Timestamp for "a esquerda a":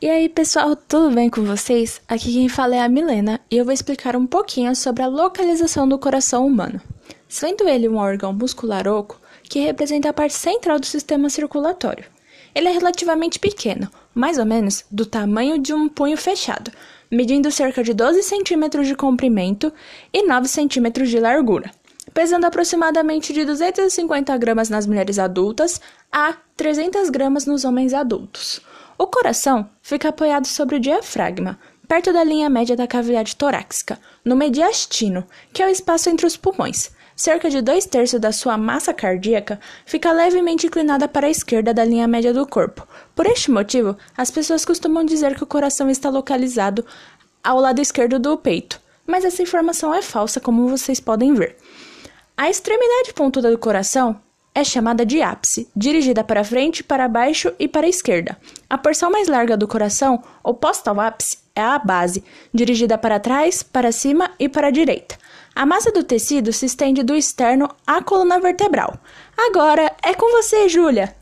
57.84-58.78